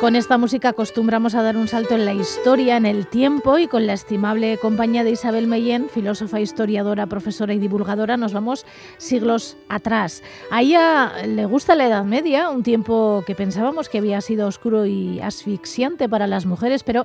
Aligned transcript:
Con 0.00 0.16
esta 0.16 0.38
música 0.38 0.70
acostumbramos 0.70 1.34
a 1.34 1.42
dar 1.42 1.58
un 1.58 1.68
salto 1.68 1.94
en 1.94 2.06
la 2.06 2.14
historia, 2.14 2.78
en 2.78 2.86
el 2.86 3.06
tiempo 3.06 3.58
y 3.58 3.66
con 3.66 3.86
la 3.86 3.92
estimable 3.92 4.56
compañía 4.56 5.04
de 5.04 5.10
Isabel 5.10 5.46
Mellén, 5.46 5.90
filósofa, 5.90 6.40
historiadora, 6.40 7.06
profesora 7.06 7.52
y 7.52 7.58
divulgadora, 7.58 8.16
nos 8.16 8.32
vamos 8.32 8.64
siglos 8.96 9.58
atrás. 9.68 10.22
A 10.50 10.62
ella 10.62 11.12
le 11.26 11.44
gusta 11.44 11.74
la 11.74 11.86
Edad 11.86 12.04
Media, 12.04 12.48
un 12.48 12.62
tiempo 12.62 13.22
que 13.26 13.34
pensábamos 13.34 13.90
que 13.90 13.98
había 13.98 14.22
sido 14.22 14.48
oscuro 14.48 14.86
y 14.86 15.20
asfixiante 15.20 16.08
para 16.08 16.26
las 16.26 16.46
mujeres, 16.46 16.82
pero 16.82 17.04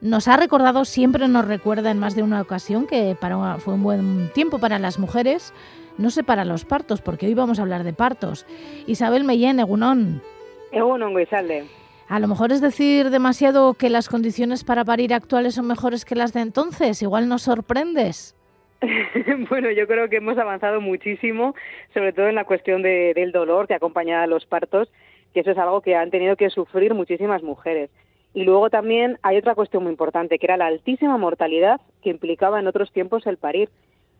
nos 0.00 0.28
ha 0.28 0.36
recordado, 0.36 0.84
siempre 0.84 1.26
nos 1.26 1.48
recuerda 1.48 1.90
en 1.90 1.98
más 1.98 2.14
de 2.14 2.22
una 2.22 2.40
ocasión 2.40 2.86
que 2.86 3.16
fue 3.58 3.74
un 3.74 3.82
buen 3.82 4.30
tiempo 4.34 4.60
para 4.60 4.78
las 4.78 5.00
mujeres, 5.00 5.52
no 5.98 6.10
sé 6.10 6.22
para 6.22 6.44
los 6.44 6.64
partos, 6.64 7.02
porque 7.02 7.26
hoy 7.26 7.34
vamos 7.34 7.58
a 7.58 7.62
hablar 7.62 7.82
de 7.82 7.92
partos. 7.92 8.46
Isabel 8.86 9.24
Mellén, 9.24 9.58
Egunón. 9.58 10.22
Egunón, 10.70 11.16
Guisalde. 11.16 11.79
A 12.10 12.18
lo 12.18 12.26
mejor 12.26 12.50
es 12.50 12.60
decir 12.60 13.10
demasiado 13.10 13.74
que 13.74 13.88
las 13.88 14.08
condiciones 14.08 14.64
para 14.64 14.84
parir 14.84 15.14
actuales 15.14 15.54
son 15.54 15.68
mejores 15.68 16.04
que 16.04 16.16
las 16.16 16.32
de 16.32 16.40
entonces. 16.40 17.00
Igual 17.02 17.28
nos 17.28 17.42
sorprendes. 17.42 18.34
bueno, 19.48 19.70
yo 19.70 19.86
creo 19.86 20.08
que 20.08 20.16
hemos 20.16 20.36
avanzado 20.36 20.80
muchísimo, 20.80 21.54
sobre 21.94 22.12
todo 22.12 22.26
en 22.26 22.34
la 22.34 22.42
cuestión 22.42 22.82
del 22.82 23.30
dolor 23.30 23.68
que 23.68 23.74
acompaña 23.74 24.24
a 24.24 24.26
los 24.26 24.44
partos, 24.44 24.90
que 25.32 25.38
eso 25.38 25.52
es 25.52 25.58
algo 25.58 25.82
que 25.82 25.94
han 25.94 26.10
tenido 26.10 26.34
que 26.34 26.50
sufrir 26.50 26.94
muchísimas 26.94 27.44
mujeres. 27.44 27.90
Y 28.34 28.42
luego 28.42 28.70
también 28.70 29.18
hay 29.22 29.36
otra 29.36 29.54
cuestión 29.54 29.84
muy 29.84 29.92
importante, 29.92 30.40
que 30.40 30.46
era 30.46 30.56
la 30.56 30.66
altísima 30.66 31.16
mortalidad 31.16 31.80
que 32.02 32.10
implicaba 32.10 32.58
en 32.58 32.66
otros 32.66 32.90
tiempos 32.90 33.24
el 33.28 33.36
parir. 33.36 33.68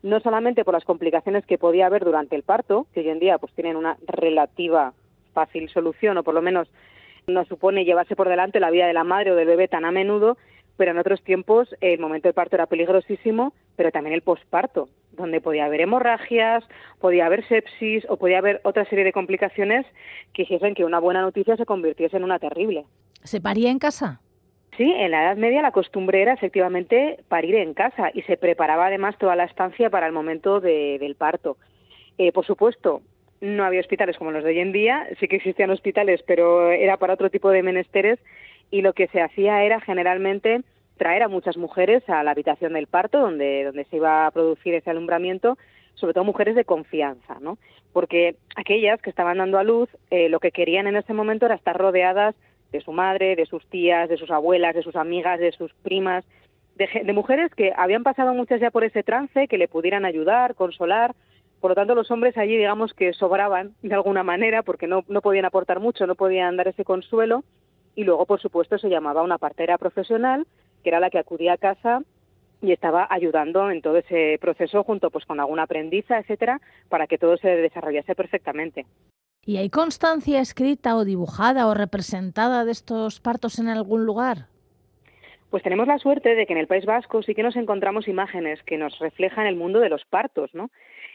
No 0.01 0.21
solamente 0.21 0.63
por 0.63 0.75
las 0.75 0.85
complicaciones 0.85 1.45
que 1.45 1.57
podía 1.57 1.87
haber 1.87 2.05
durante 2.05 2.37
el 2.37 2.43
parto, 2.43 2.87
que 2.93 3.01
hoy 3.01 3.09
en 3.09 3.19
día 3.19 3.37
pues 3.37 3.51
tienen 3.51 3.75
una 3.75 3.97
relativa 4.07 4.93
fácil 5.33 5.67
solución, 5.67 6.17
o 6.17 6.23
por 6.23 6.33
lo 6.33 6.41
menos 6.41 6.69
no 7.33 7.45
supone 7.45 7.85
llevarse 7.85 8.15
por 8.15 8.29
delante 8.29 8.59
la 8.59 8.71
vida 8.71 8.87
de 8.87 8.93
la 8.93 9.03
madre 9.03 9.31
o 9.31 9.35
del 9.35 9.47
bebé 9.47 9.67
tan 9.67 9.85
a 9.85 9.91
menudo, 9.91 10.37
pero 10.77 10.91
en 10.91 10.97
otros 10.97 11.23
tiempos 11.23 11.73
el 11.81 11.99
momento 11.99 12.27
del 12.27 12.33
parto 12.33 12.55
era 12.55 12.65
peligrosísimo, 12.65 13.53
pero 13.75 13.91
también 13.91 14.13
el 14.13 14.21
posparto, 14.21 14.89
donde 15.11 15.41
podía 15.41 15.65
haber 15.65 15.81
hemorragias, 15.81 16.63
podía 16.99 17.25
haber 17.25 17.47
sepsis 17.47 18.05
o 18.09 18.17
podía 18.17 18.39
haber 18.39 18.61
otra 18.63 18.85
serie 18.85 19.05
de 19.05 19.13
complicaciones 19.13 19.85
que 20.33 20.43
hiciesen 20.43 20.73
que 20.73 20.85
una 20.85 20.99
buena 20.99 21.21
noticia 21.21 21.57
se 21.57 21.65
convirtiese 21.65 22.17
en 22.17 22.23
una 22.23 22.39
terrible. 22.39 22.85
¿Se 23.23 23.41
paría 23.41 23.69
en 23.69 23.79
casa? 23.79 24.21
Sí, 24.77 24.91
en 24.91 25.11
la 25.11 25.23
Edad 25.23 25.37
Media 25.37 25.61
la 25.61 25.71
costumbre 25.71 26.21
era 26.21 26.33
efectivamente 26.33 27.19
parir 27.27 27.55
en 27.55 27.73
casa 27.73 28.09
y 28.13 28.21
se 28.23 28.37
preparaba 28.37 28.87
además 28.87 29.17
toda 29.17 29.35
la 29.35 29.43
estancia 29.43 29.89
para 29.89 30.07
el 30.07 30.13
momento 30.13 30.61
del 30.61 31.15
parto. 31.15 31.57
Eh, 32.17 32.31
por 32.31 32.45
supuesto, 32.45 33.01
no 33.41 33.65
había 33.65 33.81
hospitales 33.81 34.17
como 34.17 34.31
los 34.31 34.43
de 34.43 34.51
hoy 34.51 34.59
en 34.59 34.71
día, 34.71 35.07
sí 35.19 35.27
que 35.27 35.37
existían 35.37 35.71
hospitales, 35.71 36.23
pero 36.25 36.71
era 36.71 36.97
para 36.97 37.15
otro 37.15 37.29
tipo 37.29 37.49
de 37.49 37.63
menesteres 37.63 38.19
y 38.69 38.81
lo 38.81 38.93
que 38.93 39.07
se 39.07 39.21
hacía 39.21 39.63
era 39.63 39.81
generalmente 39.81 40.61
traer 40.97 41.23
a 41.23 41.27
muchas 41.27 41.57
mujeres 41.57 42.07
a 42.07 42.23
la 42.23 42.31
habitación 42.31 42.73
del 42.73 42.85
parto 42.85 43.19
donde, 43.19 43.63
donde 43.63 43.85
se 43.85 43.97
iba 43.97 44.27
a 44.27 44.31
producir 44.31 44.75
ese 44.75 44.91
alumbramiento, 44.91 45.57
sobre 45.95 46.13
todo 46.13 46.23
mujeres 46.23 46.55
de 46.55 46.63
confianza, 46.63 47.39
¿no? 47.41 47.57
Porque 47.91 48.35
aquellas 48.55 49.01
que 49.01 49.09
estaban 49.09 49.39
dando 49.39 49.57
a 49.57 49.63
luz, 49.63 49.89
eh, 50.11 50.29
lo 50.29 50.39
que 50.39 50.51
querían 50.51 50.85
en 50.85 50.95
ese 50.95 51.13
momento 51.13 51.47
era 51.47 51.55
estar 51.55 51.75
rodeadas 51.75 52.35
de 52.71 52.81
su 52.81 52.91
madre, 52.91 53.35
de 53.35 53.47
sus 53.47 53.65
tías, 53.67 54.07
de 54.07 54.17
sus 54.17 54.29
abuelas, 54.29 54.75
de 54.75 54.83
sus 54.83 54.95
amigas, 54.95 55.39
de 55.39 55.51
sus 55.51 55.73
primas, 55.73 56.23
de, 56.75 56.87
de 57.03 57.13
mujeres 57.13 57.53
que 57.55 57.73
habían 57.75 58.03
pasado 58.03 58.33
muchas 58.35 58.61
ya 58.61 58.69
por 58.69 58.83
ese 58.83 59.01
trance, 59.01 59.47
que 59.47 59.57
le 59.57 59.67
pudieran 59.67 60.05
ayudar, 60.05 60.53
consolar, 60.53 61.15
por 61.61 61.71
lo 61.71 61.75
tanto, 61.75 61.93
los 61.93 62.09
hombres 62.09 62.35
allí, 62.37 62.57
digamos 62.57 62.93
que 62.93 63.13
sobraban 63.13 63.75
de 63.83 63.93
alguna 63.93 64.23
manera 64.23 64.63
porque 64.63 64.87
no, 64.87 65.05
no 65.07 65.21
podían 65.21 65.45
aportar 65.45 65.79
mucho, 65.79 66.07
no 66.07 66.15
podían 66.15 66.57
dar 66.57 66.67
ese 66.67 66.83
consuelo. 66.83 67.43
Y 67.95 68.03
luego, 68.03 68.25
por 68.25 68.41
supuesto, 68.41 68.79
se 68.79 68.89
llamaba 68.89 69.21
una 69.21 69.37
partera 69.37 69.77
profesional, 69.77 70.47
que 70.83 70.89
era 70.89 70.99
la 70.99 71.11
que 71.11 71.19
acudía 71.19 71.53
a 71.53 71.57
casa 71.57 72.01
y 72.61 72.71
estaba 72.71 73.07
ayudando 73.09 73.69
en 73.69 73.81
todo 73.81 73.97
ese 73.97 74.37
proceso 74.41 74.83
junto 74.83 75.11
pues 75.11 75.25
con 75.25 75.39
alguna 75.39 75.63
aprendiza, 75.63 76.17
etcétera, 76.17 76.61
para 76.89 77.07
que 77.07 77.17
todo 77.17 77.37
se 77.37 77.49
desarrollase 77.49 78.15
perfectamente. 78.15 78.85
¿Y 79.45 79.57
hay 79.57 79.69
constancia 79.69 80.39
escrita 80.39 80.95
o 80.95 81.05
dibujada 81.05 81.67
o 81.67 81.73
representada 81.73 82.65
de 82.65 82.71
estos 82.71 83.19
partos 83.19 83.59
en 83.59 83.67
algún 83.67 84.05
lugar? 84.05 84.47
Pues 85.49 85.63
tenemos 85.63 85.87
la 85.87 85.97
suerte 85.97 86.35
de 86.35 86.45
que 86.45 86.53
en 86.53 86.59
el 86.59 86.67
País 86.67 86.85
Vasco 86.85 87.21
sí 87.23 87.35
que 87.35 87.43
nos 87.43 87.55
encontramos 87.55 88.07
imágenes 88.07 88.61
que 88.63 88.77
nos 88.77 88.97
reflejan 88.99 89.47
el 89.47 89.57
mundo 89.57 89.79
de 89.79 89.89
los 89.89 90.05
partos, 90.05 90.49
¿no? 90.53 90.71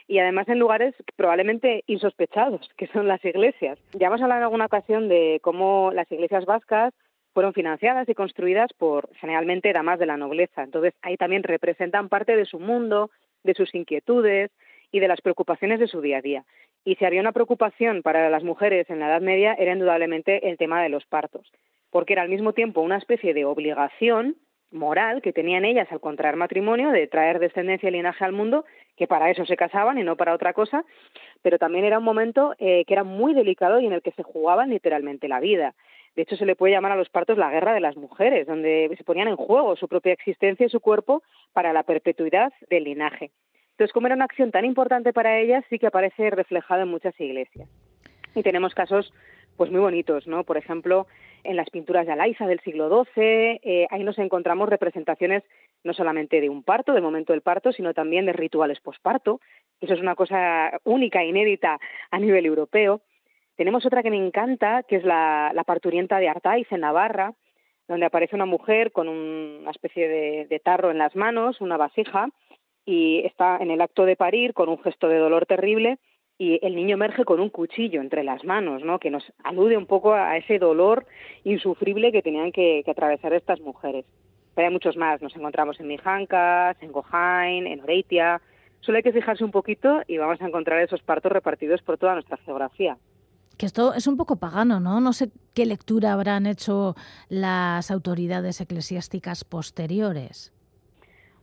Y 0.09 0.19
además 0.19 0.49
en 0.49 0.59
lugares 0.59 0.95
probablemente 1.17 1.85
insospechados, 1.87 2.69
que 2.77 2.87
son 2.89 3.09
las 3.09 3.25
iglesias. 3.25 3.79
Ya 3.93 4.09
hemos 4.09 4.23
hablado 4.23 4.41
en 4.41 4.45
alguna 4.45 4.67
ocasión 4.67 5.09
de 5.09 5.41
cómo 5.43 5.91
las 5.93 6.11
iglesias 6.11 6.45
vascas 6.45 6.95
fueron 7.33 7.53
financiadas 7.53 8.09
y 8.09 8.15
construidas 8.15 8.73
por 8.73 9.11
generalmente 9.17 9.73
damas 9.73 9.99
de 9.99 10.07
la 10.07 10.17
nobleza. 10.17 10.63
Entonces 10.63 10.95
ahí 11.03 11.17
también 11.17 11.43
representan 11.43 12.09
parte 12.09 12.35
de 12.35 12.47
su 12.47 12.59
mundo, 12.59 13.11
de 13.45 13.55
sus 13.55 13.75
inquietudes 13.75 14.51
y 14.91 15.01
de 15.01 15.09
las 15.09 15.21
preocupaciones 15.21 15.79
de 15.79 15.87
su 15.87 16.01
día 16.01 16.19
a 16.19 16.23
día. 16.23 16.45
Y 16.85 16.95
si 16.95 17.05
había 17.05 17.21
una 17.21 17.33
preocupación 17.33 18.03
para 18.03 18.31
las 18.31 18.45
mujeres 18.45 18.89
en 18.89 19.01
la 19.01 19.09
Edad 19.09 19.21
Media 19.21 19.55
era 19.59 19.73
indudablemente 19.73 20.49
el 20.49 20.57
tema 20.57 20.83
de 20.83 20.89
los 20.89 21.05
partos, 21.05 21.53
porque 21.91 22.15
era 22.15 22.23
al 22.23 22.29
mismo 22.29 22.53
tiempo 22.53 22.81
una 22.81 22.97
especie 22.97 23.35
de 23.35 23.45
obligación 23.45 24.37
moral 24.71 25.21
que 25.21 25.33
tenían 25.33 25.65
ellas 25.65 25.89
al 25.91 26.01
contraer 26.01 26.37
matrimonio 26.37 26.91
de 26.91 27.07
traer 27.07 27.39
descendencia 27.39 27.89
y 27.89 27.93
linaje 27.93 28.25
al 28.25 28.33
mundo, 28.33 28.65
que 28.97 29.07
para 29.07 29.31
eso 29.31 29.45
se 29.45 29.57
casaban 29.57 29.99
y 29.99 30.03
no 30.03 30.17
para 30.17 30.35
otra 30.35 30.53
cosa, 30.53 30.85
pero 31.43 31.59
también 31.59 31.85
era 31.85 31.99
un 31.99 32.05
momento 32.05 32.55
eh, 32.59 32.85
que 32.87 32.95
era 32.95 33.05
muy 33.05 33.35
delicado 33.35 33.81
y 33.81 33.87
en 33.87 33.93
el 33.93 34.03
que 34.03 34.13
se 34.13 34.23
jugaban 34.23 34.71
literalmente 34.71 35.29
la 35.29 35.41
vida. 35.41 35.75
De 36.15 36.23
hecho, 36.23 36.37
se 36.37 36.47
le 36.47 36.57
puede 36.57 36.73
llamar 36.73 36.93
a 36.93 36.97
los 36.97 37.11
partos 37.11 37.37
la 37.37 37.51
guerra 37.51 37.75
de 37.75 37.81
las 37.81 37.97
mujeres, 37.97 38.47
donde 38.47 38.91
se 38.97 39.05
ponían 39.05 39.29
en 39.29 39.37
juego 39.37 39.77
su 39.77 39.87
propia 39.87 40.15
existencia 40.15 40.65
y 40.65 40.71
su 40.71 40.81
cuerpo 40.81 41.23
para 41.53 41.75
la 41.75 41.83
perpetuidad 41.83 42.53
del 42.71 42.85
linaje. 42.85 43.33
Entonces, 43.73 43.93
como 43.93 44.07
era 44.07 44.17
una 44.17 44.25
acción 44.25 44.51
tan 44.51 44.65
importante 44.65 45.13
para 45.13 45.39
ellas, 45.39 45.63
sí 45.69 45.79
que 45.79 45.87
aparece 45.87 46.31
reflejado 46.31 46.83
en 46.83 46.89
muchas 46.89 47.19
iglesias. 47.21 47.69
Y 48.35 48.43
tenemos 48.43 48.75
casos 48.75 49.13
pues 49.59 49.71
muy 49.71 49.81
bonitos, 49.81 50.27
¿no? 50.27 50.45
Por 50.45 50.57
ejemplo, 50.57 51.07
en 51.45 51.57
las 51.57 51.69
pinturas 51.71 52.07
de 52.07 52.13
Alaiza 52.13 52.47
del 52.47 52.61
siglo 52.61 52.89
XII, 52.89 53.61
eh, 53.63 53.87
ahí 53.91 54.05
nos 54.05 54.19
encontramos 54.19 54.69
representaciones 54.69 55.43
no 55.87 55.95
solamente 55.95 56.41
de 56.41 56.51
un 56.51 56.63
parto, 56.63 56.93
del 56.93 57.03
momento 57.03 57.33
del 57.33 57.43
parto, 57.43 57.73
sino 57.73 57.95
también 57.95 58.27
de 58.27 58.33
rituales 58.33 58.81
posparto. 58.81 59.41
Eso 59.81 59.95
es 59.95 60.01
una 60.01 60.15
cosa 60.15 60.79
única, 60.85 61.25
inédita 61.25 61.79
a 62.11 62.19
nivel 62.19 62.45
europeo. 62.45 63.01
Tenemos 63.57 63.87
otra 63.87 64.03
que 64.03 64.11
me 64.11 64.19
encanta, 64.19 64.83
que 64.83 64.97
es 64.97 65.05
la, 65.05 65.53
parturienta 65.67 66.19
de 66.19 66.29
Artaiz 66.29 66.71
en 66.71 66.81
Navarra, 66.81 67.35
donde 67.89 68.07
aparece 68.07 68.37
una 68.37 68.47
mujer 68.47 68.93
con 68.93 69.09
una 69.09 69.71
especie 69.71 70.09
de 70.09 70.61
tarro 70.63 70.91
en 70.91 70.99
las 70.99 71.15
manos, 71.17 71.61
una 71.61 71.77
vasija, 71.77 72.29
y 72.85 73.23
está 73.25 73.59
en 73.59 73.71
el 73.71 73.81
acto 73.81 74.05
de 74.05 74.17
parir 74.17 74.55
con 74.55 74.69
un 74.69 74.79
gesto 74.79 75.09
de 75.09 75.19
dolor 75.19 75.47
terrible 75.47 75.99
y 76.39 76.65
el 76.65 76.77
niño 76.77 76.95
emerge 76.95 77.25
con 77.25 77.41
un 77.41 77.49
cuchillo 77.49 78.01
entre 78.01 78.23
las 78.23 78.45
manos, 78.45 78.83
¿no? 78.83 78.99
que 78.99 79.11
nos 79.11 79.25
alude 79.43 79.77
un 79.77 79.87
poco 79.87 80.15
a 80.15 80.37
ese 80.37 80.59
dolor 80.59 81.07
insufrible 81.45 82.13
que 82.13 82.23
tenían 82.23 82.53
que, 82.53 82.85
atravesar 82.87 83.33
estas 83.33 83.61
mujeres. 83.61 84.05
Pero 84.57 84.69
hay 84.69 84.73
muchos 84.73 84.97
más, 84.97 85.21
nos 85.21 85.37
encontramos 85.37 85.79
en 85.81 85.87
Mijancas, 85.87 86.79
en 86.81 86.91
Gojain, 86.91 87.67
en 87.67 87.83
Oreitia. 87.83 88.41
Solo 88.81 88.97
hay 88.97 89.03
que 89.03 89.13
fijarse 89.13 89.45
un 89.45 89.51
poquito 89.51 90.01
y 90.07 90.17
vamos 90.17 90.41
a 90.41 90.47
encontrar 90.47 90.81
esos 90.81 91.03
partos 91.03 91.31
repartidos 91.31 91.83
por 91.83 91.99
toda 91.99 92.15
nuestra 92.15 92.39
geografía. 92.39 92.97
Que 93.59 93.67
esto 93.67 93.93
es 93.93 94.07
un 94.07 94.17
poco 94.17 94.37
pagano, 94.37 94.81
¿no? 94.81 94.99
No 95.01 95.13
sé 95.13 95.29
qué 95.55 95.67
lectura 95.67 96.15
habrán 96.15 96.47
hecho 96.47 96.95
las 97.29 97.91
autoridades 97.91 98.59
eclesiásticas 98.63 99.45
posteriores. 99.45 100.55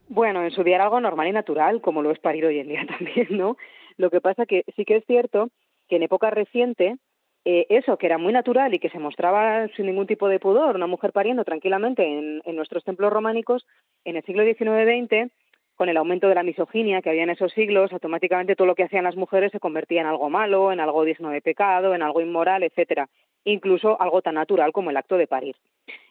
Bueno, 0.09 0.43
en 0.43 0.49
su 0.49 0.63
día 0.63 0.75
era 0.75 0.85
algo 0.85 0.99
normal 0.99 1.27
y 1.27 1.33
natural, 1.33 1.81
como 1.81 2.01
lo 2.01 2.09
es 2.09 2.19
parir 2.19 2.45
hoy 2.45 2.57
en 2.57 2.67
día 2.67 2.83
también, 2.97 3.27
¿no? 3.29 3.57
Lo 3.97 4.09
que 4.09 4.21
pasa 4.21 4.47
que 4.47 4.63
sí 4.75 4.85
que 4.85 4.97
es 4.97 5.05
cierto 5.05 5.49
que 5.87 5.97
en 5.97 6.03
época 6.03 6.31
reciente 6.31 6.97
eh, 7.45 7.65
eso 7.69 7.97
que 7.97 8.05
era 8.05 8.17
muy 8.17 8.31
natural 8.31 8.73
y 8.73 8.79
que 8.79 8.89
se 8.89 8.99
mostraba 8.99 9.67
sin 9.75 9.85
ningún 9.85 10.07
tipo 10.07 10.29
de 10.29 10.39
pudor, 10.39 10.75
una 10.75 10.87
mujer 10.87 11.11
pariendo 11.11 11.43
tranquilamente 11.43 12.03
en, 12.03 12.55
nuestros 12.55 12.83
templos 12.85 13.11
románicos, 13.11 13.65
en 14.05 14.15
el 14.15 14.23
siglo 14.23 14.43
XIX-XX, 14.43 15.29
con 15.75 15.89
el 15.89 15.97
aumento 15.97 16.29
de 16.29 16.35
la 16.35 16.43
misoginia 16.43 17.01
que 17.01 17.09
había 17.09 17.23
en 17.23 17.31
esos 17.31 17.51
siglos, 17.51 17.91
automáticamente 17.91 18.55
todo 18.55 18.67
lo 18.67 18.75
que 18.75 18.83
hacían 18.83 19.03
las 19.03 19.17
mujeres 19.17 19.51
se 19.51 19.59
convertía 19.59 20.01
en 20.01 20.07
algo 20.07 20.29
malo, 20.29 20.71
en 20.71 20.79
algo 20.79 21.03
digno 21.03 21.31
de 21.31 21.41
pecado, 21.41 21.93
en 21.93 22.01
algo 22.01 22.21
inmoral, 22.21 22.63
etcétera, 22.63 23.09
incluso 23.43 23.99
algo 23.99 24.21
tan 24.21 24.35
natural 24.35 24.71
como 24.71 24.91
el 24.91 24.97
acto 24.97 25.17
de 25.17 25.27
parir. 25.27 25.55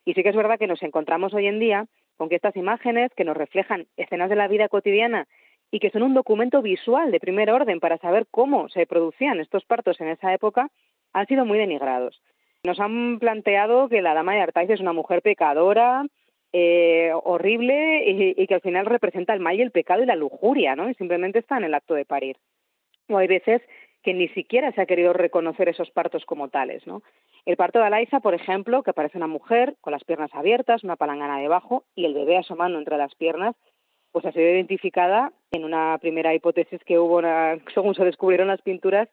Y 0.05 0.13
sí 0.13 0.23
que 0.23 0.29
es 0.29 0.37
verdad 0.37 0.59
que 0.59 0.67
nos 0.67 0.83
encontramos 0.83 1.33
hoy 1.33 1.47
en 1.47 1.61
día 1.61 1.87
con 2.19 2.29
que 2.29 2.37
estas 2.37 2.57
imágenes 2.57 3.11
que 3.17 3.25
nos 3.25 3.37
reflejan 3.37 3.87
escenas 3.97 4.29
de 4.29 4.37
la 4.37 4.49
vida 4.49 4.69
cotidiana 4.69 5.27
y 5.71 5.81
que 5.81 5.91
son 5.91 6.03
un 6.03 6.13
documento 6.13 6.61
visual 6.61 7.11
de 7.11 7.21
primer 7.21 7.51
orden 7.51 7.81
para 7.81 7.97
saber 7.99 8.27
cómo 8.31 8.69
se 8.69 8.87
producían 8.87 9.41
estos 9.41 9.65
partos 9.65 10.01
en 10.01 10.09
esa 10.09 10.35
época, 10.35 10.69
han 11.13 11.27
sido 11.27 11.45
muy 11.45 11.59
denigrados. 11.59 12.21
Nos 12.65 12.79
han 12.79 13.19
planteado 13.19 13.89
que 13.89 14.03
la 14.03 14.15
dama 14.15 14.35
de 14.35 14.41
Artaiz 14.41 14.71
es 14.71 14.81
una 14.81 14.93
mujer 14.93 15.21
pecadora, 15.23 16.07
eh, 16.53 17.11
horrible 17.25 18.05
y, 18.37 18.47
que 18.47 18.55
al 18.55 18.61
final 18.61 18.87
representa 18.87 19.33
el 19.33 19.41
mal 19.41 19.57
y 19.57 19.63
el 19.63 19.71
pecado 19.71 20.03
y 20.03 20.07
la 20.07 20.17
lujuria, 20.17 20.77
¿no? 20.77 20.89
Y 20.89 20.95
simplemente 20.95 21.39
está 21.39 21.57
en 21.57 21.65
el 21.65 21.75
acto 21.75 21.95
de 21.95 22.05
parir. 22.05 22.37
O 23.09 23.17
hay 23.17 23.27
veces 23.27 23.63
que 24.03 24.15
ni 24.15 24.29
siquiera 24.29 24.71
se 24.73 24.81
ha 24.81 24.87
querido 24.87 25.13
reconocer 25.13 25.69
esos 25.69 25.91
partos 25.91 26.25
como 26.25 26.49
tales, 26.49 26.87
¿no? 26.87 27.03
El 27.47 27.57
parto 27.57 27.79
de 27.79 27.87
Alaiza, 27.87 28.21
por 28.21 28.35
ejemplo, 28.35 28.83
que 28.83 28.91
aparece 28.91 29.19
una 29.19 29.27
mujer 29.27 29.77
con 29.81 29.93
las 29.93 30.05
piernas 30.05 30.31
abiertas, 30.35 30.85
una 30.85 30.97
palangana 30.97 31.41
debajo 31.41 31.85
y 31.95 32.05
el 32.05 32.15
bebé 32.15 32.37
asomando 32.37 32.79
entre 32.79 32.99
las 32.99 33.15
piernas, 33.15 33.57
pues 34.13 34.25
ha 34.27 34.33
sido 34.33 34.45
identificada 34.45 35.33
en 35.51 35.65
una 35.65 35.99
primera 36.01 36.35
hipótesis 36.35 36.85
que 36.85 36.99
hubo, 36.99 37.23
según 37.75 37.95
se 37.95 38.05
descubrieron 38.05 38.49
las 38.49 38.63
pinturas, 38.63 39.09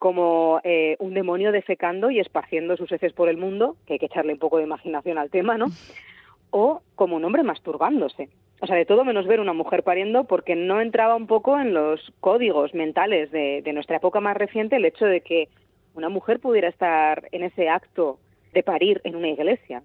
como 0.00 0.62
eh, 0.64 0.96
un 0.98 1.12
demonio 1.12 1.52
defecando 1.52 2.10
y 2.10 2.20
esparciendo 2.20 2.74
sus 2.78 2.90
heces 2.90 3.12
por 3.12 3.28
el 3.28 3.36
mundo, 3.36 3.76
que 3.86 3.92
hay 3.92 3.98
que 3.98 4.06
echarle 4.06 4.32
un 4.32 4.38
poco 4.38 4.56
de 4.56 4.64
imaginación 4.64 5.18
al 5.18 5.30
tema, 5.30 5.56
¿no? 5.56 5.66
O 6.52 6.82
como 6.96 7.14
un 7.14 7.24
hombre 7.24 7.44
masturbándose. 7.44 8.28
O 8.60 8.66
sea, 8.66 8.74
de 8.74 8.84
todo 8.84 9.04
menos 9.04 9.28
ver 9.28 9.38
una 9.38 9.52
mujer 9.52 9.84
pariendo 9.84 10.24
porque 10.24 10.56
no 10.56 10.80
entraba 10.80 11.14
un 11.14 11.28
poco 11.28 11.60
en 11.60 11.74
los 11.74 12.00
códigos 12.18 12.74
mentales 12.74 13.30
de, 13.30 13.62
de 13.62 13.72
nuestra 13.72 13.98
época 13.98 14.20
más 14.20 14.36
reciente 14.36 14.74
el 14.74 14.84
hecho 14.84 15.04
de 15.04 15.20
que 15.20 15.48
una 15.94 16.08
mujer 16.08 16.40
pudiera 16.40 16.68
estar 16.68 17.28
en 17.30 17.44
ese 17.44 17.68
acto 17.68 18.18
de 18.52 18.64
parir 18.64 19.00
en 19.04 19.14
una 19.14 19.28
iglesia. 19.28 19.84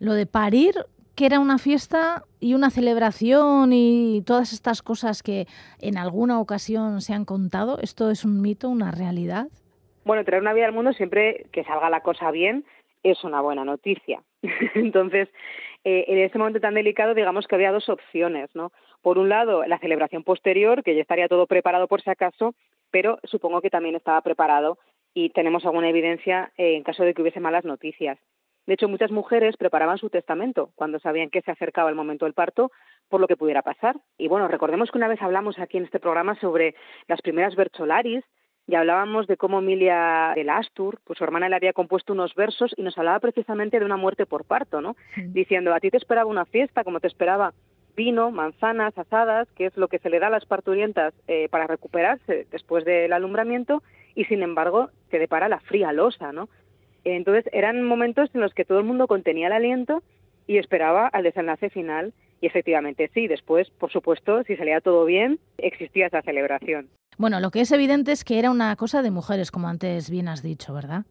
Lo 0.00 0.12
de 0.12 0.26
parir, 0.26 0.74
que 1.16 1.26
era 1.26 1.40
una 1.40 1.58
fiesta 1.58 2.24
y 2.40 2.54
una 2.54 2.70
celebración 2.70 3.72
y 3.72 4.22
todas 4.26 4.52
estas 4.52 4.82
cosas 4.82 5.22
que 5.22 5.46
en 5.80 5.96
alguna 5.96 6.38
ocasión 6.40 7.00
se 7.00 7.14
han 7.14 7.24
contado, 7.24 7.78
¿esto 7.80 8.10
es 8.10 8.24
un 8.24 8.42
mito, 8.42 8.68
una 8.68 8.90
realidad? 8.90 9.46
Bueno, 10.04 10.24
traer 10.24 10.42
una 10.42 10.52
vida 10.52 10.66
al 10.66 10.72
mundo 10.72 10.92
siempre 10.92 11.46
que 11.52 11.64
salga 11.64 11.90
la 11.90 12.02
cosa 12.02 12.30
bien 12.30 12.64
es 13.02 13.24
una 13.24 13.40
buena 13.40 13.64
noticia. 13.64 14.22
Entonces, 14.74 15.28
eh, 15.84 16.04
en 16.08 16.18
ese 16.18 16.38
momento 16.38 16.60
tan 16.60 16.74
delicado, 16.74 17.14
digamos 17.14 17.46
que 17.46 17.54
había 17.54 17.72
dos 17.72 17.88
opciones, 17.88 18.50
¿no? 18.54 18.72
Por 19.00 19.18
un 19.18 19.28
lado, 19.28 19.64
la 19.66 19.78
celebración 19.78 20.22
posterior, 20.22 20.82
que 20.82 20.94
ya 20.94 21.00
estaría 21.00 21.28
todo 21.28 21.46
preparado 21.46 21.88
por 21.88 22.02
si 22.02 22.10
acaso, 22.10 22.54
pero 22.90 23.18
supongo 23.24 23.62
que 23.62 23.70
también 23.70 23.94
estaba 23.94 24.20
preparado 24.20 24.78
y 25.14 25.30
tenemos 25.30 25.64
alguna 25.64 25.88
evidencia 25.88 26.52
en 26.56 26.82
caso 26.82 27.04
de 27.04 27.14
que 27.14 27.22
hubiese 27.22 27.40
malas 27.40 27.64
noticias. 27.64 28.18
De 28.66 28.74
hecho, 28.74 28.88
muchas 28.88 29.10
mujeres 29.10 29.56
preparaban 29.56 29.98
su 29.98 30.10
testamento 30.10 30.70
cuando 30.74 30.98
sabían 30.98 31.30
que 31.30 31.42
se 31.42 31.50
acercaba 31.50 31.88
el 31.88 31.94
momento 31.94 32.24
del 32.24 32.34
parto 32.34 32.72
por 33.08 33.20
lo 33.20 33.28
que 33.28 33.36
pudiera 33.36 33.62
pasar. 33.62 33.96
Y 34.18 34.28
bueno, 34.28 34.48
recordemos 34.48 34.90
que 34.90 34.98
una 34.98 35.08
vez 35.08 35.22
hablamos 35.22 35.58
aquí 35.58 35.76
en 35.76 35.84
este 35.84 36.00
programa 36.00 36.34
sobre 36.40 36.74
las 37.06 37.22
primeras 37.22 37.54
Bercholaris 37.54 38.24
y 38.66 38.74
hablábamos 38.74 39.28
de 39.28 39.36
cómo 39.36 39.60
Emilia 39.60 40.32
de 40.34 40.50
Astur, 40.50 40.98
pues 41.04 41.18
su 41.18 41.24
hermana 41.24 41.48
le 41.48 41.54
había 41.54 41.72
compuesto 41.72 42.12
unos 42.12 42.34
versos 42.34 42.74
y 42.76 42.82
nos 42.82 42.98
hablaba 42.98 43.20
precisamente 43.20 43.78
de 43.78 43.84
una 43.84 43.96
muerte 43.96 44.26
por 44.26 44.44
parto, 44.44 44.80
¿no? 44.80 44.96
Diciendo, 45.16 45.72
a 45.72 45.78
ti 45.78 45.90
te 45.90 45.96
esperaba 45.96 46.28
una 46.28 46.44
fiesta 46.46 46.82
como 46.82 46.98
te 46.98 47.06
esperaba 47.06 47.54
vino, 47.96 48.30
manzanas, 48.30 48.96
asadas, 48.98 49.48
que 49.56 49.66
es 49.66 49.76
lo 49.76 49.88
que 49.88 49.98
se 49.98 50.10
le 50.10 50.18
da 50.18 50.26
a 50.26 50.30
las 50.30 50.44
parturientas 50.44 51.14
eh, 51.28 51.48
para 51.48 51.66
recuperarse 51.66 52.46
después 52.50 52.84
del 52.84 53.12
alumbramiento, 53.12 53.82
y 54.14 54.24
sin 54.24 54.42
embargo 54.42 54.90
te 55.10 55.18
depara 55.18 55.48
la 55.48 55.60
fría 55.60 55.92
losa, 55.92 56.32
¿no? 56.32 56.48
Entonces 57.14 57.44
eran 57.52 57.82
momentos 57.82 58.30
en 58.34 58.40
los 58.40 58.52
que 58.52 58.64
todo 58.64 58.78
el 58.78 58.84
mundo 58.84 59.06
contenía 59.06 59.46
el 59.46 59.52
aliento 59.52 60.02
y 60.46 60.58
esperaba 60.58 61.06
al 61.06 61.22
desenlace 61.22 61.70
final 61.70 62.12
y 62.40 62.46
efectivamente 62.46 63.10
sí, 63.14 63.28
después, 63.28 63.70
por 63.70 63.90
supuesto, 63.92 64.42
si 64.44 64.56
salía 64.56 64.80
todo 64.80 65.04
bien, 65.04 65.38
existía 65.58 66.08
esa 66.08 66.22
celebración. 66.22 66.88
Bueno, 67.16 67.40
lo 67.40 67.50
que 67.50 67.60
es 67.60 67.72
evidente 67.72 68.12
es 68.12 68.24
que 68.24 68.38
era 68.38 68.50
una 68.50 68.74
cosa 68.76 69.02
de 69.02 69.10
mujeres, 69.10 69.50
como 69.50 69.68
antes 69.68 70.10
bien 70.10 70.28
has 70.28 70.42
dicho, 70.42 70.74
¿verdad? 70.74 71.04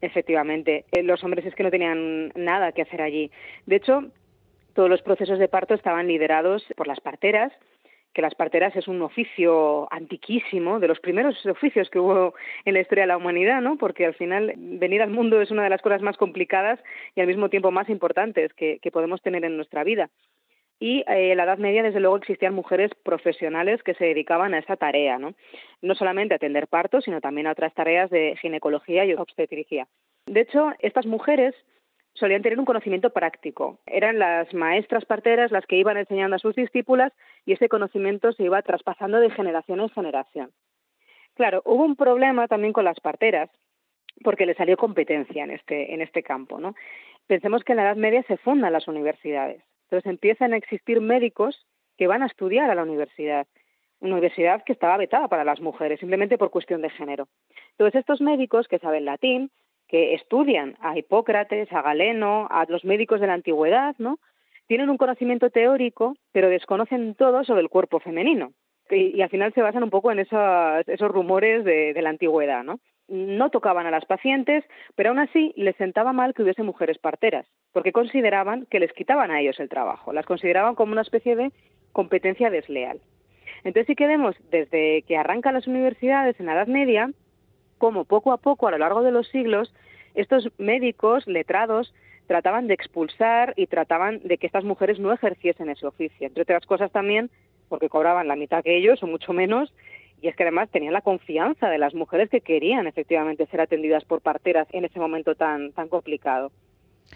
Efectivamente, 0.00 0.84
eh, 0.92 1.02
los 1.02 1.22
hombres 1.22 1.44
es 1.44 1.54
que 1.54 1.62
no 1.62 1.70
tenían 1.70 2.32
nada 2.34 2.72
que 2.72 2.82
hacer 2.82 3.02
allí. 3.02 3.30
De 3.66 3.76
hecho, 3.76 4.10
todos 4.74 4.88
los 4.88 5.02
procesos 5.02 5.38
de 5.38 5.48
parto 5.48 5.74
estaban 5.74 6.06
liderados 6.06 6.64
por 6.76 6.86
las 6.86 7.00
parteras 7.00 7.52
que 8.12 8.22
las 8.22 8.34
parteras 8.34 8.74
es 8.76 8.88
un 8.88 9.00
oficio 9.02 9.88
antiquísimo, 9.90 10.80
de 10.80 10.88
los 10.88 11.00
primeros 11.00 11.44
oficios 11.46 11.88
que 11.90 11.98
hubo 11.98 12.34
en 12.64 12.74
la 12.74 12.80
historia 12.80 13.04
de 13.04 13.08
la 13.08 13.16
humanidad, 13.16 13.60
¿no? 13.60 13.76
Porque 13.76 14.06
al 14.06 14.14
final 14.14 14.52
venir 14.56 15.02
al 15.02 15.10
mundo 15.10 15.40
es 15.40 15.50
una 15.50 15.64
de 15.64 15.70
las 15.70 15.82
cosas 15.82 16.02
más 16.02 16.16
complicadas 16.16 16.78
y 17.14 17.20
al 17.20 17.26
mismo 17.26 17.48
tiempo 17.48 17.70
más 17.70 17.88
importantes 17.88 18.52
que, 18.54 18.78
podemos 18.92 19.22
tener 19.22 19.44
en 19.44 19.56
nuestra 19.56 19.84
vida. 19.84 20.10
Y 20.78 21.00
eh, 21.08 21.30
en 21.30 21.38
la 21.38 21.44
Edad 21.44 21.58
Media, 21.58 21.82
desde 21.82 22.00
luego, 22.00 22.16
existían 22.16 22.54
mujeres 22.54 22.90
profesionales 23.02 23.82
que 23.82 23.94
se 23.94 24.04
dedicaban 24.04 24.52
a 24.52 24.58
esa 24.58 24.76
tarea, 24.76 25.18
¿no? 25.18 25.34
No 25.80 25.94
solamente 25.94 26.34
a 26.34 26.36
atender 26.36 26.66
partos, 26.66 27.04
sino 27.04 27.20
también 27.20 27.46
a 27.46 27.52
otras 27.52 27.72
tareas 27.72 28.10
de 28.10 28.36
ginecología 28.42 29.04
y 29.06 29.14
obstetricia. 29.14 29.86
De 30.26 30.40
hecho, 30.40 30.72
estas 30.80 31.06
mujeres 31.06 31.54
solían 32.14 32.42
tener 32.42 32.58
un 32.58 32.64
conocimiento 32.64 33.10
práctico. 33.10 33.78
Eran 33.86 34.18
las 34.18 34.52
maestras 34.54 35.04
parteras 35.04 35.50
las 35.50 35.66
que 35.66 35.76
iban 35.76 35.96
enseñando 35.96 36.36
a 36.36 36.38
sus 36.38 36.54
discípulas 36.54 37.12
y 37.46 37.52
ese 37.52 37.68
conocimiento 37.68 38.32
se 38.32 38.44
iba 38.44 38.62
traspasando 38.62 39.18
de 39.18 39.30
generación 39.30 39.80
en 39.80 39.88
generación. 39.88 40.50
Claro, 41.34 41.62
hubo 41.64 41.84
un 41.84 41.96
problema 41.96 42.48
también 42.48 42.72
con 42.72 42.84
las 42.84 43.00
parteras 43.00 43.50
porque 44.22 44.46
le 44.46 44.54
salió 44.54 44.76
competencia 44.76 45.44
en 45.44 45.50
este, 45.50 45.94
en 45.94 46.02
este 46.02 46.22
campo. 46.22 46.58
¿no? 46.58 46.74
Pensemos 47.26 47.64
que 47.64 47.72
en 47.72 47.76
la 47.76 47.84
Edad 47.84 47.96
Media 47.96 48.22
se 48.24 48.36
fundan 48.36 48.72
las 48.72 48.88
universidades. 48.88 49.62
Entonces 49.84 50.10
empiezan 50.10 50.52
a 50.52 50.56
existir 50.56 51.00
médicos 51.00 51.66
que 51.96 52.06
van 52.06 52.22
a 52.22 52.26
estudiar 52.26 52.70
a 52.70 52.74
la 52.74 52.82
universidad. 52.82 53.46
Una 54.00 54.14
universidad 54.14 54.64
que 54.64 54.72
estaba 54.72 54.96
vetada 54.96 55.28
para 55.28 55.44
las 55.44 55.60
mujeres, 55.60 56.00
simplemente 56.00 56.38
por 56.38 56.50
cuestión 56.50 56.82
de 56.82 56.90
género. 56.90 57.28
Entonces 57.72 58.00
estos 58.00 58.20
médicos 58.20 58.68
que 58.68 58.78
saben 58.78 59.04
latín, 59.04 59.50
que 59.92 60.14
estudian 60.14 60.74
a 60.80 60.96
Hipócrates, 60.96 61.70
a 61.70 61.82
Galeno, 61.82 62.48
a 62.50 62.64
los 62.66 62.82
médicos 62.82 63.20
de 63.20 63.26
la 63.26 63.34
antigüedad, 63.34 63.94
¿no? 63.98 64.18
Tienen 64.66 64.88
un 64.88 64.96
conocimiento 64.96 65.50
teórico, 65.50 66.16
pero 66.32 66.48
desconocen 66.48 67.14
todo 67.14 67.44
sobre 67.44 67.60
el 67.60 67.68
cuerpo 67.68 68.00
femenino. 68.00 68.52
Y, 68.88 69.20
al 69.20 69.28
final 69.28 69.52
se 69.52 69.60
basan 69.60 69.82
un 69.82 69.90
poco 69.90 70.10
en 70.10 70.20
esos, 70.20 70.88
esos 70.88 71.10
rumores 71.10 71.62
de, 71.64 71.92
la 72.00 72.08
antigüedad, 72.08 72.64
¿no? 72.64 72.80
No 73.08 73.50
tocaban 73.50 73.84
a 73.84 73.90
las 73.90 74.06
pacientes, 74.06 74.64
pero 74.94 75.10
aún 75.10 75.18
así 75.18 75.52
les 75.56 75.76
sentaba 75.76 76.14
mal 76.14 76.32
que 76.32 76.42
hubiese 76.42 76.62
mujeres 76.62 76.96
parteras, 76.96 77.46
porque 77.72 77.92
consideraban 77.92 78.64
que 78.70 78.80
les 78.80 78.94
quitaban 78.94 79.30
a 79.30 79.42
ellos 79.42 79.60
el 79.60 79.68
trabajo, 79.68 80.14
las 80.14 80.24
consideraban 80.24 80.74
como 80.74 80.92
una 80.92 81.02
especie 81.02 81.36
de 81.36 81.52
competencia 81.92 82.48
desleal. 82.48 82.98
Entonces 83.58 83.88
sí 83.88 83.94
que 83.94 84.06
vemos 84.06 84.36
desde 84.50 85.02
que 85.02 85.18
arrancan 85.18 85.52
las 85.52 85.66
universidades 85.66 86.40
en 86.40 86.46
la 86.46 86.54
Edad 86.54 86.66
Media 86.66 87.10
cómo 87.82 88.04
poco 88.04 88.30
a 88.30 88.36
poco, 88.36 88.68
a 88.68 88.70
lo 88.70 88.78
largo 88.78 89.02
de 89.02 89.10
los 89.10 89.26
siglos, 89.26 89.74
estos 90.14 90.48
médicos 90.56 91.26
letrados 91.26 91.92
trataban 92.28 92.68
de 92.68 92.74
expulsar 92.74 93.54
y 93.56 93.66
trataban 93.66 94.20
de 94.22 94.38
que 94.38 94.46
estas 94.46 94.62
mujeres 94.62 95.00
no 95.00 95.12
ejerciesen 95.12 95.68
ese 95.68 95.88
oficio. 95.88 96.28
Entre 96.28 96.44
otras 96.44 96.64
cosas 96.64 96.92
también 96.92 97.28
porque 97.68 97.88
cobraban 97.88 98.28
la 98.28 98.36
mitad 98.36 98.62
que 98.62 98.76
ellos 98.76 99.02
o 99.02 99.08
mucho 99.08 99.32
menos 99.32 99.74
y 100.20 100.28
es 100.28 100.36
que 100.36 100.44
además 100.44 100.70
tenían 100.70 100.92
la 100.92 101.00
confianza 101.00 101.70
de 101.70 101.78
las 101.78 101.92
mujeres 101.92 102.30
que 102.30 102.40
querían 102.40 102.86
efectivamente 102.86 103.46
ser 103.46 103.60
atendidas 103.60 104.04
por 104.04 104.20
parteras 104.20 104.68
en 104.70 104.84
ese 104.84 105.00
momento 105.00 105.34
tan, 105.34 105.72
tan 105.72 105.88
complicado. 105.88 106.52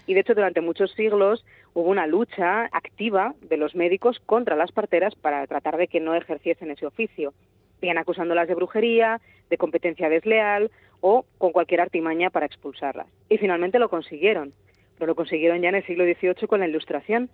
Y 0.05 0.15
de 0.15 0.19
hecho 0.19 0.35
durante 0.35 0.59
muchos 0.59 0.91
siglos 0.95 1.45
hubo 1.75 1.89
una 1.89 2.07
lucha 2.07 2.65
activa 2.73 3.35
de 3.39 3.55
los 3.55 3.73
médicos 3.73 4.19
contra 4.25 4.57
las 4.57 4.73
parteras 4.73 5.15
para 5.15 5.47
tratar 5.47 5.77
de 5.77 5.87
que 5.87 6.01
no 6.01 6.13
ejerciesen 6.13 6.71
ese 6.71 6.85
oficio 6.85 7.33
bien 7.81 7.97
acusándolas 7.97 8.47
de 8.47 8.55
brujería, 8.55 9.21
de 9.49 9.57
competencia 9.57 10.09
desleal 10.09 10.71
o 11.01 11.25
con 11.37 11.51
cualquier 11.51 11.81
artimaña 11.81 12.29
para 12.29 12.45
expulsarlas. 12.45 13.07
Y 13.29 13.37
finalmente 13.37 13.79
lo 13.79 13.89
consiguieron, 13.89 14.53
pero 14.97 15.07
lo 15.07 15.15
consiguieron 15.15 15.61
ya 15.61 15.69
en 15.69 15.75
el 15.75 15.85
siglo 15.85 16.03
XVIII 16.05 16.47
con 16.47 16.59
la 16.59 16.67
Ilustración, 16.67 17.29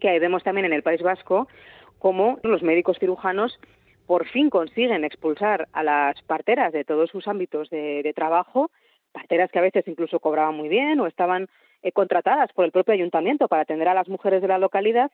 que 0.00 0.08
ahí 0.08 0.18
vemos 0.18 0.42
también 0.42 0.66
en 0.66 0.72
el 0.72 0.82
País 0.82 1.02
Vasco 1.02 1.48
cómo 1.98 2.38
los 2.42 2.62
médicos 2.62 2.98
cirujanos 2.98 3.58
por 4.06 4.26
fin 4.26 4.50
consiguen 4.50 5.04
expulsar 5.04 5.68
a 5.72 5.82
las 5.82 6.20
parteras 6.22 6.72
de 6.72 6.84
todos 6.84 7.10
sus 7.10 7.26
ámbitos 7.26 7.70
de, 7.70 8.12
trabajo, 8.14 8.70
parteras 9.12 9.50
que 9.50 9.58
a 9.58 9.62
veces 9.62 9.88
incluso 9.88 10.20
cobraban 10.20 10.54
muy 10.54 10.68
bien 10.68 11.00
o 11.00 11.06
estaban 11.06 11.48
eh, 11.82 11.92
contratadas 11.92 12.52
por 12.52 12.64
el 12.64 12.72
propio 12.72 12.92
ayuntamiento 12.92 13.48
para 13.48 13.62
atender 13.62 13.88
a 13.88 13.94
las 13.94 14.08
mujeres 14.08 14.42
de 14.42 14.48
la 14.48 14.58
localidad 14.58 15.10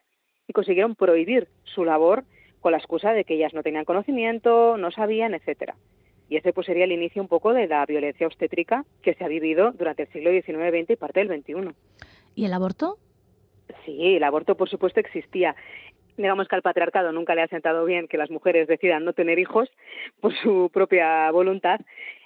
y 0.47 0.53
consiguieron 0.53 0.95
prohibir 0.95 1.47
su 1.63 1.85
labor 1.85 2.25
con 2.61 2.71
la 2.71 2.77
excusa 2.77 3.11
de 3.13 3.25
que 3.25 3.33
ellas 3.33 3.53
no 3.53 3.63
tenían 3.63 3.85
conocimiento, 3.85 4.77
no 4.77 4.91
sabían, 4.91 5.33
etcétera. 5.33 5.75
Y 6.29 6.37
ese 6.37 6.53
pues 6.53 6.67
sería 6.67 6.85
el 6.85 6.93
inicio 6.93 7.21
un 7.21 7.27
poco 7.27 7.53
de 7.53 7.67
la 7.67 7.85
violencia 7.85 8.25
obstétrica 8.25 8.85
que 9.01 9.13
se 9.15 9.25
ha 9.25 9.27
vivido 9.27 9.73
durante 9.73 10.03
el 10.03 10.09
siglo 10.13 10.31
XIX, 10.31 10.69
XX 10.69 10.91
y 10.91 10.95
parte 10.95 11.25
del 11.25 11.41
XXI. 11.41 11.75
¿Y 12.35 12.45
el 12.45 12.53
aborto? 12.53 12.97
Sí, 13.85 14.15
el 14.15 14.23
aborto 14.23 14.55
por 14.55 14.69
supuesto 14.69 14.99
existía. 14.99 15.55
Digamos 16.15 16.47
que 16.47 16.55
al 16.55 16.61
patriarcado 16.61 17.11
nunca 17.11 17.35
le 17.35 17.41
ha 17.41 17.47
sentado 17.47 17.83
bien 17.83 18.07
que 18.07 18.17
las 18.17 18.29
mujeres 18.29 18.67
decidan 18.67 19.03
no 19.03 19.13
tener 19.13 19.39
hijos 19.39 19.69
por 20.19 20.33
su 20.37 20.69
propia 20.71 21.29
voluntad 21.31 21.81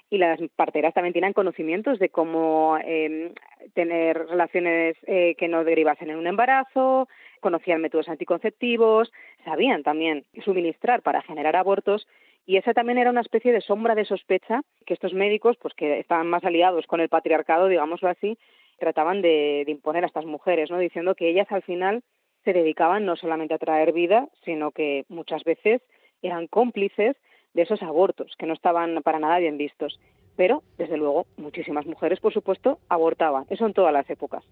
y 0.08 0.18
las 0.18 0.38
parteras 0.54 0.94
también 0.94 1.12
tienen 1.12 1.32
conocimientos 1.32 1.98
de 1.98 2.10
cómo 2.10 2.78
em, 2.84 3.32
tener 3.74 4.26
relaciones 4.28 4.96
eh, 5.06 5.34
que 5.36 5.48
no 5.48 5.64
derivasen 5.64 6.10
en 6.10 6.16
un 6.16 6.26
embarazo, 6.26 7.08
conocían 7.40 7.80
métodos 7.80 8.08
anticonceptivos, 8.08 9.12
sabían 9.44 9.82
también 9.82 10.24
suministrar 10.44 11.02
para 11.02 11.22
generar 11.22 11.56
abortos 11.56 12.06
y 12.46 12.56
esa 12.56 12.74
también 12.74 12.98
era 12.98 13.10
una 13.10 13.22
especie 13.22 13.52
de 13.52 13.60
sombra 13.60 13.96
de 13.96 14.04
sospecha 14.04 14.62
que 14.86 14.94
estos 14.94 15.12
médicos, 15.12 15.56
pues 15.60 15.74
que 15.74 15.98
estaban 15.98 16.28
más 16.28 16.44
aliados 16.44 16.86
con 16.86 17.00
el 17.00 17.08
patriarcado, 17.08 17.66
digámoslo 17.66 18.08
así, 18.08 18.38
trataban 18.78 19.20
de, 19.22 19.64
de 19.66 19.72
imponer 19.72 20.04
a 20.04 20.06
estas 20.06 20.26
mujeres, 20.26 20.70
¿no? 20.70 20.78
Diciendo 20.78 21.16
que 21.16 21.28
ellas 21.28 21.50
al 21.50 21.62
final 21.62 22.04
se 22.44 22.52
dedicaban 22.52 23.04
no 23.04 23.16
solamente 23.16 23.54
a 23.54 23.58
traer 23.58 23.92
vida, 23.92 24.28
sino 24.44 24.70
que 24.70 25.04
muchas 25.08 25.42
veces 25.42 25.82
eran 26.22 26.46
cómplices 26.46 27.16
de 27.56 27.62
esos 27.62 27.82
abortos 27.82 28.32
que 28.38 28.46
no 28.46 28.52
estaban 28.52 29.02
para 29.02 29.18
nada 29.18 29.38
bien 29.38 29.56
vistos. 29.56 29.98
Pero, 30.36 30.62
desde 30.76 30.98
luego, 30.98 31.26
muchísimas 31.38 31.86
mujeres, 31.86 32.20
por 32.20 32.32
supuesto, 32.32 32.78
abortaban. 32.88 33.46
Eso 33.48 33.66
en 33.66 33.72
todas 33.72 33.92
las 33.92 34.08
épocas. 34.10 34.44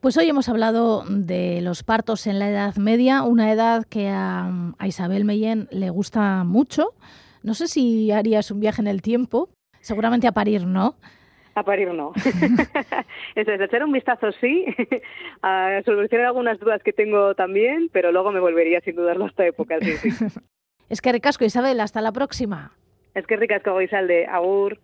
Pues 0.00 0.16
hoy 0.16 0.28
hemos 0.28 0.48
hablado 0.48 1.04
de 1.08 1.60
los 1.60 1.82
partos 1.84 2.26
en 2.26 2.38
la 2.38 2.50
Edad 2.50 2.76
Media, 2.76 3.22
una 3.22 3.52
edad 3.52 3.84
que 3.88 4.08
a, 4.08 4.50
Isabel 4.84 5.24
Meyen 5.24 5.68
le 5.70 5.90
gusta 5.90 6.44
mucho. 6.44 6.94
No 7.42 7.54
sé 7.54 7.68
si 7.68 8.10
harías 8.10 8.50
un 8.50 8.60
viaje 8.60 8.82
en 8.82 8.88
el 8.88 9.02
tiempo, 9.02 9.48
seguramente 9.80 10.26
a 10.26 10.32
parir, 10.32 10.66
¿no? 10.66 10.96
A 11.54 11.62
parir 11.62 11.92
no. 11.92 12.12
Eso 13.34 13.52
es, 13.52 13.60
echar 13.60 13.84
un 13.84 13.92
vistazo 13.92 14.30
sí, 14.40 14.66
a 15.42 15.80
solucionar 15.84 16.26
algunas 16.26 16.58
dudas 16.58 16.82
que 16.82 16.92
tengo 16.92 17.34
también, 17.34 17.88
pero 17.92 18.10
luego 18.12 18.32
me 18.32 18.40
volvería 18.40 18.80
sin 18.80 18.96
dudarlo 18.96 19.24
a 19.24 19.28
esta 19.28 19.46
época. 19.46 19.78
Sí, 19.80 20.10
es 20.88 21.00
que 21.00 21.12
ricasco, 21.12 21.44
Isabel, 21.44 21.80
hasta 21.80 22.00
la 22.00 22.12
próxima. 22.12 22.72
Es 23.14 23.26
que 23.26 23.36
ricasco, 23.36 23.80
Isabel, 23.80 24.26
Agur. 24.30 24.78